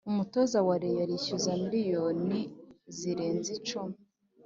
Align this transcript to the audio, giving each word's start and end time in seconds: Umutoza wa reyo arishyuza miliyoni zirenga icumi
Umutoza 0.09 0.57
wa 0.67 0.75
reyo 0.81 0.99
arishyuza 1.05 1.51
miliyoni 1.63 2.39
zirenga 2.97 3.47
icumi 3.57 3.97